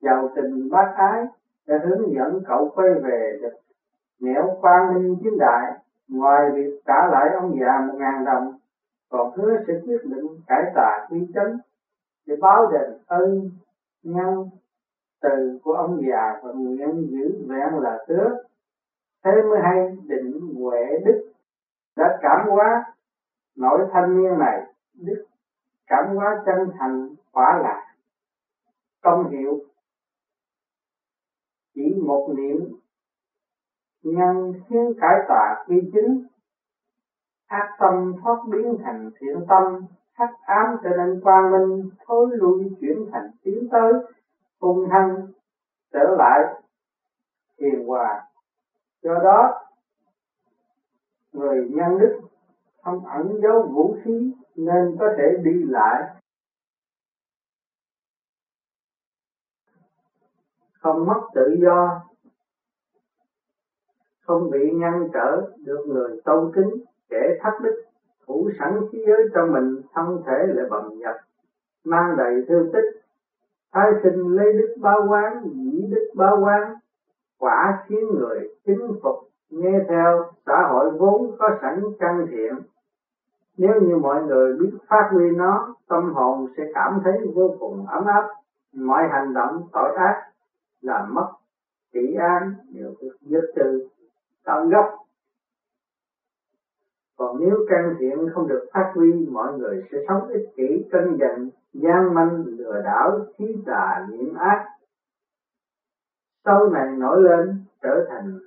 giàu 0.00 0.30
tình 0.36 0.68
bác 0.70 0.94
ái, 0.96 1.24
đã 1.66 1.80
hướng 1.84 2.12
dẫn 2.14 2.42
cậu 2.46 2.72
quay 2.74 2.88
về 3.02 3.38
được 3.42 3.56
nẻo 4.20 4.56
quang 4.60 4.94
minh 4.94 5.16
chính 5.22 5.38
đại. 5.38 5.72
Ngoài 6.08 6.50
việc 6.54 6.80
trả 6.86 7.08
lại 7.10 7.28
ông 7.40 7.56
già 7.60 7.86
một 7.86 7.94
ngàn 7.98 8.24
đồng, 8.24 8.52
còn 9.10 9.32
hứa 9.36 9.56
sẽ 9.66 9.74
quyết 9.86 10.04
định 10.04 10.26
cải 10.46 10.62
tà 10.74 11.06
quy 11.10 11.26
chánh 11.34 11.56
để 12.26 12.36
báo 12.40 12.70
đền 12.72 12.98
ơn 13.06 13.50
nhân 14.02 14.48
từ 15.22 15.58
của 15.62 15.72
ông 15.72 16.00
già 16.08 16.40
và 16.42 16.52
nguyện 16.52 17.08
giữ 17.10 17.46
vẹn 17.48 17.78
là 17.80 17.98
tước. 18.08 18.32
Thế 19.24 19.30
mới 19.50 19.60
hay 19.62 19.96
định 20.06 20.54
huệ 20.54 20.98
đức 21.04 21.32
đã 21.96 22.18
cảm 22.22 22.48
hóa 22.48 22.84
nỗi 23.56 23.78
thanh 23.92 24.16
niên 24.16 24.38
này. 24.38 24.62
Đức 24.94 25.24
cảm 25.86 26.16
hóa 26.16 26.42
chân 26.46 26.70
thành 26.78 27.08
quả 27.32 27.58
là 27.62 27.94
công 29.02 29.30
hiệu. 29.30 29.58
Chỉ 31.74 31.94
một 32.06 32.34
niệm 32.36 32.80
nhân 34.02 34.52
khiến 34.68 34.92
cải 35.00 35.16
tà 35.28 35.64
quy 35.66 35.76
chính. 35.92 36.26
Ác 37.46 37.76
tâm 37.80 38.14
thoát 38.22 38.36
biến 38.50 38.76
thành 38.84 39.10
thiện 39.20 39.46
tâm, 39.48 39.86
hắc 40.12 40.30
ám 40.40 40.76
trở 40.82 40.90
nên 40.90 41.20
quang 41.20 41.52
minh, 41.52 41.90
thối 42.06 42.26
lui 42.30 42.76
chuyển 42.80 43.06
thành 43.12 43.30
tiến 43.42 43.68
tới 43.72 43.92
hung 44.60 44.88
hăng 44.90 45.26
trở 45.92 46.14
lại 46.18 46.40
hiền 47.60 47.86
hòa. 47.86 48.22
Do 49.02 49.14
đó, 49.24 49.60
người 51.32 51.68
nhân 51.70 51.98
đức 51.98 52.20
không 52.82 53.06
ẩn 53.06 53.40
giấu 53.42 53.62
vũ 53.62 53.96
khí 54.04 54.34
nên 54.54 54.96
có 55.00 55.06
thể 55.18 55.36
đi 55.44 55.64
lại. 55.68 56.02
Không 60.72 61.06
mất 61.06 61.20
tự 61.34 61.56
do, 61.62 62.00
không 64.20 64.50
bị 64.50 64.70
ngăn 64.72 65.08
trở 65.12 65.50
được 65.56 65.84
người 65.86 66.20
tôn 66.24 66.52
kính, 66.54 66.84
kẻ 67.08 67.38
thắt 67.40 67.52
đức 67.62 67.84
thủ 68.26 68.50
sẵn 68.58 68.80
khí 68.92 68.98
giới 69.06 69.28
trong 69.34 69.52
mình, 69.52 69.82
thân 69.94 70.22
thể 70.26 70.46
lại 70.46 70.66
bầm 70.70 70.98
nhập, 70.98 71.16
mang 71.84 72.16
đầy 72.16 72.44
thương 72.48 72.70
tích 72.72 73.00
thái 73.72 73.86
sinh 74.02 74.28
lấy 74.36 74.52
đức 74.52 74.74
báo 74.80 75.06
quán 75.08 75.42
dĩ 75.44 75.86
đức 75.90 76.10
báo 76.16 76.40
quán, 76.40 76.74
quả 77.38 77.84
khiến 77.86 78.08
người 78.18 78.48
kính 78.64 78.92
phục. 79.02 79.16
Nghe 79.50 79.78
theo, 79.88 80.24
xã 80.46 80.68
hội 80.70 80.90
vốn 80.90 81.36
có 81.38 81.48
sẵn 81.62 81.82
căn 81.98 82.26
thiện. 82.30 82.54
Nếu 83.56 83.80
như 83.80 83.96
mọi 83.96 84.22
người 84.22 84.56
biết 84.60 84.70
phát 84.88 85.08
huy 85.12 85.30
nó, 85.30 85.74
tâm 85.88 86.12
hồn 86.14 86.46
sẽ 86.56 86.62
cảm 86.74 87.00
thấy 87.04 87.12
vô 87.34 87.56
cùng 87.60 87.86
ấm 87.86 88.04
áp. 88.06 88.28
Mọi 88.74 89.08
hành 89.08 89.34
động 89.34 89.68
tội 89.72 89.94
ác 89.96 90.30
làm 90.80 91.14
mất 91.14 91.28
trị 91.92 92.14
an, 92.14 92.54
đều 92.68 92.94
được 93.00 93.16
dứt 93.20 93.52
trừ. 93.56 93.88
Tận 94.44 94.68
gốc 94.68 94.86
còn 97.20 97.40
nếu 97.40 97.56
căn 97.68 97.96
thiện 97.98 98.18
không 98.34 98.48
được 98.48 98.68
phát 98.72 98.92
huy, 98.94 99.26
mọi 99.30 99.52
người 99.58 99.84
sẽ 99.92 99.98
sống 100.08 100.28
ích 100.28 100.48
kỷ 100.56 100.88
cân 100.92 101.16
giận 101.18 101.50
gian 101.72 102.14
manh, 102.14 102.44
lừa 102.46 102.82
đảo, 102.84 103.26
khí 103.38 103.44
tà 103.66 104.06
nhiễm 104.10 104.34
ác. 104.34 104.66
Sau 106.44 106.70
này 106.70 106.96
nổi 106.98 107.22
lên, 107.22 107.64
trở 107.82 108.06
thành 108.08 108.38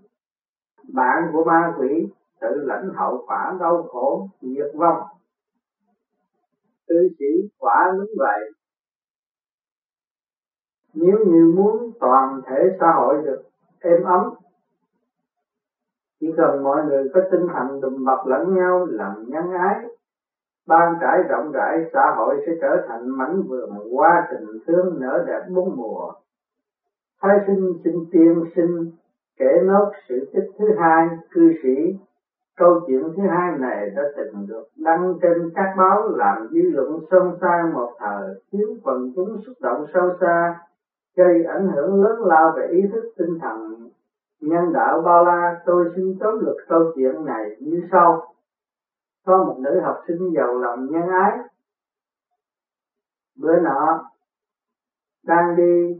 bạn 0.93 1.23
của 1.33 1.43
ma 1.43 1.73
quỷ, 1.77 2.07
tự 2.41 2.47
lãnh 2.55 2.89
hậu 2.95 3.23
quả 3.27 3.57
đau 3.59 3.83
khổ, 3.83 4.27
diệt 4.41 4.75
vong. 4.75 5.01
Tư 6.87 6.95
sĩ 7.19 7.49
quả 7.59 7.93
đúng 7.97 8.11
vậy. 8.17 8.51
Nếu 10.93 11.17
như 11.25 11.53
muốn 11.55 11.91
toàn 11.99 12.41
thể 12.45 12.77
xã 12.79 12.87
hội 12.95 13.21
được 13.25 13.43
êm 13.79 14.03
ấm 14.03 14.33
chỉ 16.23 16.33
cần 16.37 16.63
mọi 16.63 16.85
người 16.85 17.09
có 17.13 17.21
tinh 17.31 17.47
thần 17.53 17.81
đùm 17.81 18.05
bọc 18.05 18.27
lẫn 18.27 18.55
nhau, 18.55 18.85
làm 18.89 19.11
nhân 19.27 19.51
ái, 19.51 19.85
ban 20.67 20.93
trải 21.01 21.23
rộng 21.29 21.51
rãi, 21.51 21.89
xã 21.93 22.13
hội 22.17 22.35
sẽ 22.45 22.51
trở 22.61 22.85
thành 22.87 23.09
mảnh 23.17 23.41
vườn 23.41 23.69
hoa 23.91 24.27
tình 24.31 24.59
thương 24.67 24.99
nở 24.99 25.23
đẹp 25.27 25.39
bốn 25.55 25.75
mùa. 25.75 26.11
Thái 27.21 27.37
sinh 27.47 27.73
sinh 27.83 28.05
tiên 28.11 28.43
sinh 28.55 28.91
kể 29.39 29.61
nốt 29.63 29.91
sự 30.09 30.29
tích 30.33 30.49
thứ 30.59 30.65
hai, 30.77 31.07
cư 31.31 31.51
sĩ. 31.63 31.97
Câu 32.57 32.79
chuyện 32.87 33.01
thứ 33.15 33.21
hai 33.29 33.57
này 33.59 33.89
đã 33.95 34.03
từng 34.17 34.47
được 34.47 34.63
đăng 34.75 35.13
trên 35.21 35.51
các 35.55 35.73
báo 35.77 36.07
làm 36.07 36.47
dư 36.51 36.61
luận 36.61 36.99
xôn 37.11 37.37
xao 37.41 37.67
một 37.73 37.91
thời 37.99 38.35
khiến 38.51 38.67
quần 38.83 39.11
chúng 39.15 39.37
xúc 39.45 39.53
động 39.61 39.85
sâu 39.93 40.09
xa, 40.21 40.59
gây 41.17 41.43
ảnh 41.43 41.67
hưởng 41.75 42.03
lớn 42.03 42.25
lao 42.25 42.53
về 42.57 42.67
ý 42.67 42.81
thức 42.93 43.03
tinh 43.17 43.39
thần 43.41 43.89
nhân 44.43 44.73
đạo 44.73 45.01
bao 45.01 45.25
la, 45.25 45.61
tôi 45.65 45.91
xin 45.95 46.17
tóm 46.19 46.39
lược 46.39 46.55
câu 46.67 46.91
chuyện 46.95 47.25
này 47.25 47.55
như 47.59 47.81
sau. 47.91 48.33
Có 49.25 49.43
một 49.43 49.57
nữ 49.59 49.79
học 49.83 49.97
sinh 50.07 50.33
giàu 50.35 50.59
lòng 50.59 50.87
nhân 50.91 51.07
ái. 51.07 51.37
Bữa 53.35 53.59
nọ, 53.59 54.03
đang 55.23 55.55
đi 55.55 55.99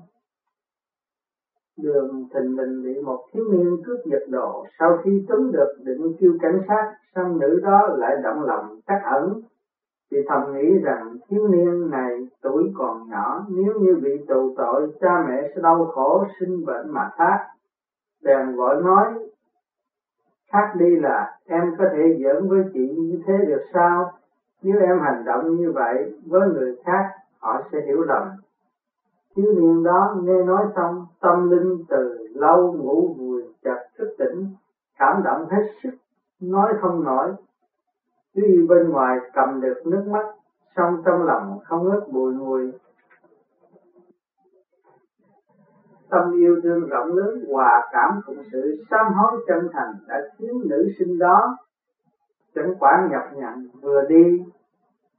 đường 1.78 2.28
thình 2.34 2.58
lình 2.58 2.84
bị 2.84 3.02
một 3.02 3.26
thiếu 3.34 3.44
niên 3.52 3.84
cướp 3.86 4.00
giật 4.06 4.24
đồ. 4.30 4.66
Sau 4.80 4.98
khi 5.04 5.26
tóm 5.30 5.52
được 5.52 5.74
định 5.84 6.16
kêu 6.20 6.34
cảnh 6.42 6.62
sát 6.68 6.94
xong 7.16 7.40
nữ 7.40 7.60
đó 7.64 7.88
lại 7.98 8.16
động 8.24 8.44
lòng 8.44 8.80
chắc 8.88 9.02
ẩn. 9.04 9.42
Thì 10.12 10.18
thầm 10.28 10.54
nghĩ 10.54 10.80
rằng 10.84 11.18
thiếu 11.30 11.48
niên 11.48 11.90
này 11.90 12.28
tuổi 12.42 12.72
còn 12.78 13.10
nhỏ, 13.10 13.46
nếu 13.50 13.74
như 13.80 14.00
bị 14.04 14.26
tù 14.28 14.56
tội, 14.58 14.92
cha 15.02 15.26
mẹ 15.28 15.52
sẽ 15.56 15.62
đau 15.62 15.86
khổ, 15.86 16.26
sinh 16.40 16.66
bệnh 16.66 16.90
mà 16.90 17.10
thác 17.18 17.48
bèn 18.24 18.56
gọi 18.56 18.82
nói, 18.82 19.13
khác 20.51 20.74
đi 20.75 20.96
là 20.96 21.38
em 21.46 21.75
có 21.77 21.86
thể 21.92 22.20
giỡn 22.24 22.50
với 22.50 22.60
chị 22.74 22.89
như 22.98 23.22
thế 23.25 23.34
được 23.48 23.62
sao? 23.74 24.12
Nếu 24.62 24.80
em 24.80 25.00
hành 25.00 25.25
động 25.25 25.56
như 25.56 25.72
vậy, 25.72 26.13
với 26.25 26.50
người 26.50 26.75
khác, 26.86 27.10
họ 27.39 27.62
sẽ 27.72 27.77
hiểu 27.86 28.01
lầm. 28.01 28.27
Thiếu 29.36 29.53
niên 29.53 29.84
đó 29.84 30.15
nghe 30.24 30.44
nói 30.44 30.65
xong, 30.75 31.06
tâm 31.22 31.50
linh 31.50 31.84
từ 31.89 32.27
lâu 32.34 32.74
ngủ 32.74 33.15
vùi 33.18 33.44
chặt 33.63 33.80
thức 33.98 34.15
tỉnh, 34.18 34.48
cảm 34.98 35.24
động 35.24 35.48
hết 35.50 35.68
sức, 35.84 35.92
nói 36.42 36.74
không 36.82 37.03
nổi. 37.03 37.32
Tuy 38.36 38.65
bên 38.70 38.89
ngoài 38.89 39.18
cầm 39.34 39.62
được 39.62 39.82
nước 39.86 40.03
mắt, 40.08 40.25
song 40.75 41.01
trong 41.06 41.24
lòng 41.24 41.60
không 41.63 41.89
ngớt 41.89 42.03
bùi 42.12 42.34
ngùi 42.34 42.72
tâm 46.13 46.32
yêu 46.34 46.60
thương 46.63 46.89
rộng 46.89 47.13
lớn, 47.13 47.46
hòa 47.50 47.89
cảm 47.91 48.20
cùng 48.25 48.43
sự, 48.51 48.84
sám 48.91 49.13
hối 49.13 49.41
chân 49.48 49.70
thành 49.74 49.93
đã 50.08 50.22
khiến 50.38 50.51
nữ 50.65 50.89
sinh 51.00 51.20
đó 51.20 51.58
chẳng 52.55 52.75
quản 52.79 53.10
nhập 53.12 53.24
nhận 53.36 53.67
vừa 53.82 54.01
đi, 54.10 54.43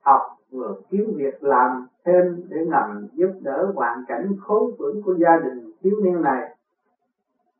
học 0.00 0.20
vừa 0.50 0.74
kiếm 0.90 1.12
việc 1.16 1.44
làm 1.44 1.86
thêm 2.04 2.42
để 2.48 2.56
nằm 2.68 3.06
giúp 3.12 3.30
đỡ 3.40 3.72
hoàn 3.74 4.04
cảnh 4.08 4.28
khốn 4.40 4.70
vững 4.78 5.02
của 5.02 5.14
gia 5.14 5.36
đình 5.36 5.72
thiếu 5.82 5.92
niên 6.02 6.22
này 6.22 6.54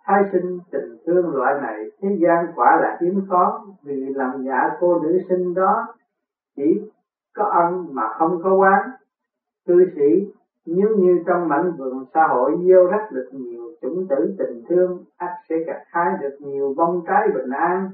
Thái 0.07 0.23
sinh 0.33 0.59
tình 0.71 0.97
thương 1.07 1.35
loại 1.35 1.55
này, 1.61 1.85
thế 2.01 2.09
gian 2.21 2.47
quả 2.55 2.79
là 2.83 2.99
hiếm 3.01 3.21
có, 3.29 3.67
vì 3.83 4.05
làm 4.15 4.43
dạ 4.47 4.77
cô 4.81 5.01
nữ 5.01 5.19
sinh 5.29 5.55
đó 5.55 5.87
chỉ 6.57 6.91
có 7.35 7.45
ân 7.45 7.87
mà 7.93 8.03
không 8.19 8.41
có 8.45 8.55
quán. 8.55 8.91
Cư 9.67 9.87
sĩ 9.97 10.33
nếu 10.67 10.97
như 10.97 11.23
trong 11.27 11.49
mảnh 11.49 11.73
vườn 11.79 12.05
xã 12.15 12.27
hội 12.27 12.53
gieo 12.65 12.87
rắc 12.87 13.13
được 13.13 13.29
nhiều 13.33 13.73
chủng 13.83 14.07
tử 14.09 14.35
tình 14.39 14.63
thương, 14.69 15.05
ắt 15.17 15.31
sẽ 15.49 15.57
gặt 15.67 15.83
hái 15.87 16.13
được 16.21 16.37
nhiều 16.41 16.75
bông 16.77 17.05
trái 17.07 17.29
bình 17.35 17.51
an. 17.51 17.91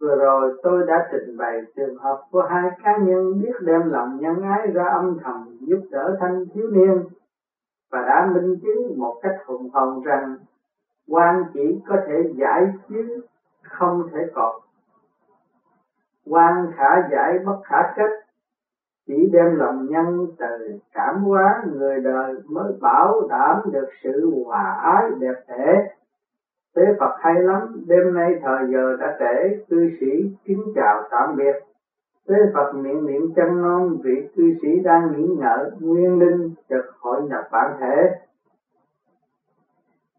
Vừa 0.00 0.16
rồi 0.16 0.58
tôi 0.62 0.86
đã 0.86 1.08
trình 1.12 1.36
bày 1.36 1.60
trường 1.76 1.96
hợp 1.96 2.20
của 2.30 2.42
hai 2.50 2.70
cá 2.84 2.96
nhân 2.96 3.40
biết 3.42 3.52
đem 3.60 3.90
lòng 3.90 4.18
nhân 4.20 4.42
ái 4.42 4.66
ra 4.74 4.84
âm 4.84 5.18
thầm 5.24 5.58
giúp 5.60 5.80
đỡ 5.90 6.16
thanh 6.20 6.44
thiếu 6.54 6.68
niên 6.70 7.04
và 7.90 8.00
đã 8.00 8.30
minh 8.34 8.56
chứng 8.62 8.98
một 8.98 9.20
cách 9.22 9.36
hùng 9.46 9.70
hồn 9.72 10.02
rằng 10.04 10.36
quan 11.08 11.44
chỉ 11.52 11.80
có 11.86 11.96
thể 12.06 12.32
giải 12.36 12.66
chứ 12.88 13.20
không 13.62 14.08
thể 14.12 14.20
cột 14.34 14.62
quan 16.26 16.70
khả 16.76 17.08
giải 17.10 17.38
bất 17.44 17.60
khả 17.64 17.92
kết 17.96 18.10
chỉ 19.06 19.30
đem 19.32 19.56
lòng 19.56 19.86
nhân 19.90 20.26
từ 20.38 20.78
cảm 20.94 21.24
hóa 21.24 21.62
người 21.72 22.00
đời 22.00 22.34
mới 22.48 22.72
bảo 22.80 23.22
đảm 23.28 23.56
được 23.72 23.88
sự 24.02 24.30
hòa 24.44 24.80
ái 24.82 25.10
đẹp 25.20 25.34
đẽ 25.48 25.86
Tế 26.74 26.82
Phật 27.00 27.14
hay 27.18 27.34
lắm, 27.42 27.84
đêm 27.86 28.14
nay 28.14 28.40
thời 28.42 28.72
giờ 28.72 28.96
đã 29.00 29.16
trễ, 29.18 29.64
cư 29.68 29.90
sĩ 30.00 30.36
kính 30.44 30.62
chào 30.74 31.02
tạm 31.10 31.36
biệt. 31.36 31.54
Tế 32.28 32.34
Phật 32.54 32.72
miệng 32.74 33.06
niệm 33.06 33.32
chân 33.36 33.62
non 33.62 33.96
vị 34.02 34.28
cư 34.36 34.42
sĩ 34.62 34.80
đang 34.84 35.12
nghỉ 35.12 35.26
ngợi, 35.38 35.70
nguyên 35.80 36.18
linh 36.18 36.54
chợt 36.68 36.82
hội 36.98 37.22
nhập 37.22 37.44
bản 37.52 37.76
thể. 37.80 38.10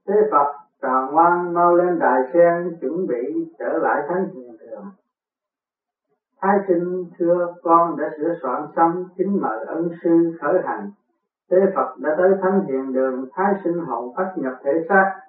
Tế 0.07 0.13
Phật 0.31 0.53
trò 0.81 1.09
ngoan 1.11 1.53
mau 1.53 1.75
lên 1.75 1.99
đài 1.99 2.21
sen 2.33 2.77
chuẩn 2.81 3.07
bị 3.07 3.53
trở 3.59 3.77
lại 3.77 4.01
thánh 4.07 4.25
hiền 4.33 4.57
đường. 4.59 4.85
Thái 6.41 6.57
sinh 6.67 7.05
thưa, 7.19 7.53
con 7.63 7.97
đã 7.97 8.09
sửa 8.17 8.33
soạn 8.41 8.65
xong 8.75 9.05
kính 9.17 9.41
mời 9.41 9.65
ân 9.65 9.89
sư 10.03 10.31
khởi 10.41 10.61
hành. 10.63 10.89
Tế 11.49 11.57
Phật 11.75 11.97
đã 11.99 12.15
tới 12.17 12.29
thánh 12.41 12.65
hiền 12.65 12.93
đường, 12.93 13.25
Thái 13.33 13.53
sinh 13.63 13.79
hậu 13.87 14.13
phát 14.17 14.33
nhập 14.35 14.53
thể 14.63 14.71
xác 14.89 15.19